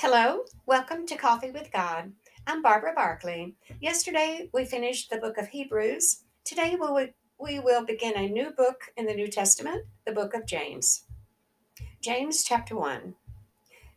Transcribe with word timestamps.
Hello, 0.00 0.40
welcome 0.66 1.06
to 1.06 1.16
Coffee 1.16 1.50
with 1.50 1.72
God. 1.72 2.12
I'm 2.46 2.60
Barbara 2.60 2.92
Barkley. 2.94 3.56
Yesterday 3.80 4.50
we 4.52 4.66
finished 4.66 5.08
the 5.08 5.16
book 5.16 5.38
of 5.38 5.48
Hebrews. 5.48 6.24
Today 6.44 6.76
we 6.78 6.86
will, 6.86 7.06
we 7.40 7.60
will 7.60 7.82
begin 7.82 8.12
a 8.14 8.28
new 8.28 8.50
book 8.50 8.92
in 8.98 9.06
the 9.06 9.14
New 9.14 9.28
Testament, 9.28 9.86
the 10.04 10.12
book 10.12 10.34
of 10.34 10.44
James. 10.44 11.04
James 12.02 12.44
chapter 12.44 12.76
1. 12.76 13.14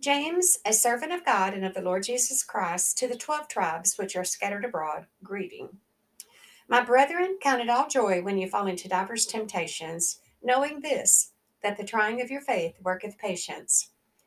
James, 0.00 0.58
a 0.64 0.72
servant 0.72 1.10
of 1.10 1.24
God 1.26 1.54
and 1.54 1.66
of 1.66 1.74
the 1.74 1.82
Lord 1.82 2.04
Jesus 2.04 2.44
Christ, 2.44 2.96
to 2.98 3.08
the 3.08 3.16
twelve 3.16 3.48
tribes 3.48 3.98
which 3.98 4.14
are 4.14 4.22
scattered 4.22 4.64
abroad, 4.64 5.06
greeting. 5.24 5.78
My 6.68 6.84
brethren, 6.84 7.38
count 7.42 7.62
it 7.62 7.68
all 7.68 7.88
joy 7.88 8.22
when 8.22 8.38
you 8.38 8.48
fall 8.48 8.68
into 8.68 8.88
divers 8.88 9.26
temptations, 9.26 10.20
knowing 10.40 10.82
this, 10.82 11.32
that 11.64 11.76
the 11.76 11.84
trying 11.84 12.22
of 12.22 12.30
your 12.30 12.42
faith 12.42 12.76
worketh 12.80 13.18
patience. 13.18 13.90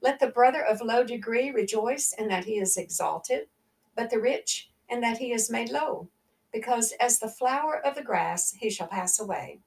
Let 0.00 0.20
the 0.20 0.28
brother 0.28 0.62
of 0.62 0.80
low 0.80 1.04
degree 1.04 1.50
rejoice 1.50 2.12
in 2.12 2.28
that 2.28 2.44
he 2.44 2.58
is 2.58 2.76
exalted, 2.76 3.48
but 3.94 4.10
the 4.10 4.20
rich 4.20 4.70
in 4.88 5.00
that 5.00 5.18
he 5.18 5.32
is 5.32 5.50
made 5.50 5.70
low, 5.70 6.08
because 6.52 6.92
as 7.00 7.18
the 7.18 7.28
flower 7.28 7.84
of 7.84 7.94
the 7.94 8.02
grass 8.02 8.52
he 8.52 8.70
shall 8.70 8.86
pass 8.86 9.18
away. 9.18 9.60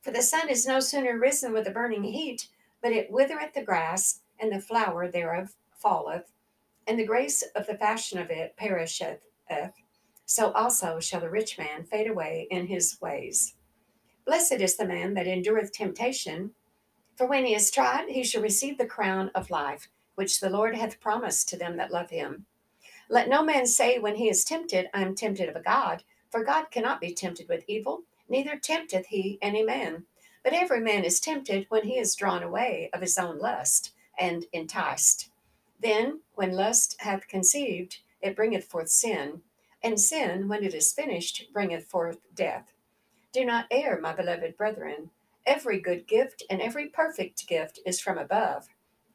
For 0.00 0.10
the 0.10 0.22
sun 0.22 0.48
is 0.48 0.66
no 0.66 0.80
sooner 0.80 1.18
risen 1.18 1.52
with 1.52 1.66
a 1.66 1.72
burning 1.72 2.04
heat, 2.04 2.48
but 2.82 2.92
it 2.92 3.10
withereth 3.10 3.54
the 3.54 3.62
grass, 3.62 4.20
and 4.38 4.52
the 4.52 4.60
flower 4.60 5.10
thereof 5.10 5.54
falleth, 5.72 6.32
and 6.86 6.98
the 6.98 7.06
grace 7.06 7.42
of 7.54 7.66
the 7.66 7.76
fashion 7.76 8.18
of 8.18 8.30
it 8.30 8.56
perisheth. 8.56 9.20
So 10.24 10.52
also 10.52 11.00
shall 11.00 11.20
the 11.20 11.28
rich 11.28 11.58
man 11.58 11.84
fade 11.84 12.08
away 12.08 12.46
in 12.50 12.68
his 12.68 12.98
ways. 13.00 13.56
Blessed 14.24 14.60
is 14.60 14.76
the 14.76 14.86
man 14.86 15.14
that 15.14 15.26
endureth 15.26 15.72
temptation 15.72 16.52
for 17.20 17.26
when 17.26 17.44
he 17.44 17.54
is 17.54 17.70
tried, 17.70 18.08
he 18.08 18.24
shall 18.24 18.40
receive 18.40 18.78
the 18.78 18.86
crown 18.86 19.30
of 19.34 19.50
life, 19.50 19.90
which 20.14 20.40
the 20.40 20.48
Lord 20.48 20.74
hath 20.74 21.00
promised 21.00 21.50
to 21.50 21.58
them 21.58 21.76
that 21.76 21.90
love 21.90 22.08
him. 22.08 22.46
Let 23.10 23.28
no 23.28 23.42
man 23.42 23.66
say 23.66 23.98
when 23.98 24.14
he 24.14 24.30
is 24.30 24.42
tempted, 24.42 24.88
I 24.94 25.02
am 25.02 25.14
tempted 25.14 25.46
of 25.46 25.54
a 25.54 25.60
God, 25.60 26.02
for 26.30 26.42
God 26.42 26.70
cannot 26.70 26.98
be 26.98 27.12
tempted 27.12 27.46
with 27.46 27.62
evil, 27.68 28.04
neither 28.26 28.56
tempteth 28.56 29.08
he 29.08 29.38
any 29.42 29.62
man. 29.62 30.06
But 30.42 30.54
every 30.54 30.80
man 30.80 31.04
is 31.04 31.20
tempted 31.20 31.66
when 31.68 31.84
he 31.84 31.98
is 31.98 32.16
drawn 32.16 32.42
away 32.42 32.88
of 32.94 33.02
his 33.02 33.18
own 33.18 33.38
lust, 33.38 33.92
and 34.18 34.46
enticed. 34.54 35.28
Then, 35.78 36.20
when 36.36 36.52
lust 36.52 36.96
hath 37.00 37.28
conceived, 37.28 37.98
it 38.22 38.34
bringeth 38.34 38.64
forth 38.64 38.88
sin, 38.88 39.42
and 39.82 40.00
sin, 40.00 40.48
when 40.48 40.64
it 40.64 40.72
is 40.72 40.94
finished, 40.94 41.52
bringeth 41.52 41.84
forth 41.84 42.16
death. 42.34 42.72
Do 43.30 43.44
not 43.44 43.66
err, 43.70 44.00
my 44.00 44.14
beloved 44.14 44.56
brethren. 44.56 45.10
Every 45.50 45.80
good 45.80 46.06
gift 46.06 46.44
and 46.48 46.62
every 46.62 46.86
perfect 46.86 47.48
gift 47.48 47.80
is 47.84 47.98
from 47.98 48.18
above, 48.18 48.68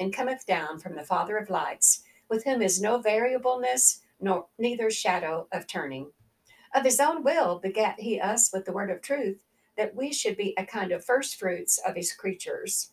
and 0.00 0.14
cometh 0.14 0.46
down 0.46 0.78
from 0.78 0.96
the 0.96 1.04
Father 1.04 1.36
of 1.36 1.50
lights, 1.50 2.04
with 2.30 2.44
whom 2.44 2.62
is 2.62 2.80
no 2.80 2.96
variableness, 2.96 4.00
nor 4.18 4.46
neither 4.58 4.90
shadow 4.90 5.46
of 5.52 5.66
turning. 5.66 6.10
Of 6.74 6.84
his 6.84 7.00
own 7.00 7.22
will 7.22 7.58
begat 7.58 8.00
he 8.00 8.18
us 8.18 8.50
with 8.50 8.64
the 8.64 8.72
word 8.72 8.90
of 8.90 9.02
truth, 9.02 9.44
that 9.76 9.94
we 9.94 10.10
should 10.10 10.38
be 10.38 10.54
a 10.56 10.64
kind 10.64 10.90
of 10.90 11.04
first 11.04 11.38
fruits 11.38 11.76
of 11.86 11.96
his 11.96 12.14
creatures. 12.14 12.92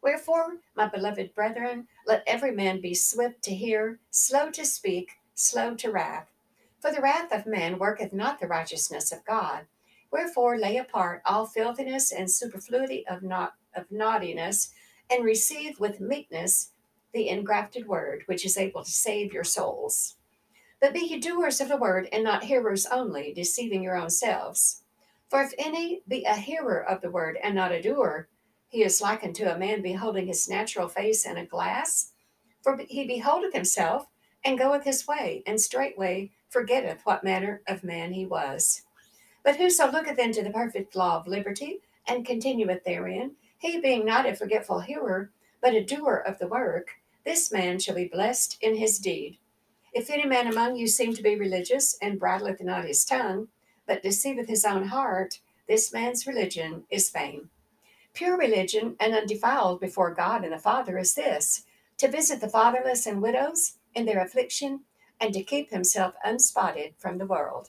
Wherefore, 0.00 0.58
my 0.76 0.86
beloved 0.86 1.34
brethren, 1.34 1.88
let 2.06 2.22
every 2.28 2.52
man 2.52 2.80
be 2.80 2.94
swift 2.94 3.42
to 3.42 3.54
hear, 3.56 3.98
slow 4.12 4.52
to 4.52 4.64
speak, 4.64 5.14
slow 5.34 5.74
to 5.74 5.90
wrath. 5.90 6.30
For 6.78 6.92
the 6.92 7.02
wrath 7.02 7.32
of 7.32 7.44
man 7.44 7.76
worketh 7.76 8.12
not 8.12 8.38
the 8.38 8.46
righteousness 8.46 9.10
of 9.10 9.24
God. 9.24 9.66
Wherefore 10.10 10.58
lay 10.58 10.76
apart 10.76 11.22
all 11.24 11.46
filthiness 11.46 12.12
and 12.12 12.30
superfluity 12.30 13.06
of, 13.06 13.22
not, 13.22 13.54
of 13.74 13.90
naughtiness, 13.90 14.72
and 15.10 15.24
receive 15.24 15.78
with 15.78 16.00
meekness 16.00 16.72
the 17.12 17.28
engrafted 17.28 17.86
word, 17.86 18.22
which 18.26 18.44
is 18.44 18.56
able 18.56 18.84
to 18.84 18.90
save 18.90 19.32
your 19.32 19.44
souls. 19.44 20.16
But 20.80 20.94
be 20.94 21.00
ye 21.00 21.18
doers 21.18 21.60
of 21.60 21.68
the 21.68 21.76
word, 21.76 22.08
and 22.12 22.24
not 22.24 22.44
hearers 22.44 22.86
only, 22.86 23.32
deceiving 23.34 23.82
your 23.82 23.96
own 23.96 24.10
selves. 24.10 24.82
For 25.28 25.42
if 25.42 25.52
any 25.58 26.02
be 26.08 26.24
a 26.24 26.34
hearer 26.34 26.82
of 26.82 27.00
the 27.00 27.10
word, 27.10 27.38
and 27.42 27.54
not 27.54 27.72
a 27.72 27.82
doer, 27.82 28.28
he 28.68 28.82
is 28.82 29.00
likened 29.00 29.34
to 29.36 29.54
a 29.54 29.58
man 29.58 29.82
beholding 29.82 30.26
his 30.26 30.48
natural 30.48 30.88
face 30.88 31.26
in 31.26 31.36
a 31.36 31.46
glass. 31.46 32.12
For 32.62 32.78
he 32.88 33.06
beholdeth 33.06 33.52
himself, 33.52 34.06
and 34.44 34.58
goeth 34.58 34.84
his 34.84 35.06
way, 35.06 35.42
and 35.46 35.60
straightway 35.60 36.30
forgetteth 36.48 37.04
what 37.04 37.24
manner 37.24 37.62
of 37.68 37.84
man 37.84 38.12
he 38.12 38.26
was. 38.26 38.82
But 39.42 39.56
whoso 39.56 39.90
looketh 39.90 40.18
into 40.18 40.42
the 40.42 40.50
perfect 40.50 40.94
law 40.94 41.16
of 41.18 41.26
liberty, 41.26 41.80
and 42.06 42.26
continueth 42.26 42.84
therein, 42.84 43.36
he 43.58 43.80
being 43.80 44.04
not 44.04 44.26
a 44.26 44.34
forgetful 44.34 44.80
hearer, 44.80 45.30
but 45.60 45.74
a 45.74 45.84
doer 45.84 46.16
of 46.16 46.38
the 46.38 46.48
work, 46.48 46.92
this 47.24 47.52
man 47.52 47.78
shall 47.78 47.94
be 47.94 48.06
blessed 48.06 48.56
in 48.60 48.76
his 48.76 48.98
deed. 48.98 49.38
If 49.92 50.08
any 50.08 50.24
man 50.24 50.46
among 50.46 50.76
you 50.76 50.86
seem 50.86 51.14
to 51.14 51.22
be 51.22 51.36
religious, 51.36 51.96
and 52.00 52.18
bridleth 52.18 52.62
not 52.62 52.84
his 52.84 53.04
tongue, 53.04 53.48
but 53.86 54.02
deceiveth 54.02 54.48
his 54.48 54.64
own 54.64 54.86
heart, 54.86 55.40
this 55.68 55.92
man's 55.92 56.26
religion 56.26 56.84
is 56.90 57.10
vain. 57.10 57.50
Pure 58.14 58.38
religion 58.38 58.96
and 58.98 59.14
undefiled 59.14 59.80
before 59.80 60.14
God 60.14 60.44
and 60.44 60.52
the 60.52 60.58
Father 60.58 60.98
is 60.98 61.14
this 61.14 61.64
to 61.98 62.08
visit 62.08 62.40
the 62.40 62.48
fatherless 62.48 63.06
and 63.06 63.20
widows 63.20 63.78
in 63.94 64.06
their 64.06 64.22
affliction, 64.22 64.80
and 65.20 65.34
to 65.34 65.42
keep 65.42 65.70
himself 65.70 66.14
unspotted 66.24 66.94
from 66.96 67.18
the 67.18 67.26
world. 67.26 67.68